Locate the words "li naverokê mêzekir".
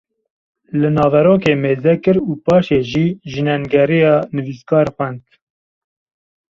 0.79-2.17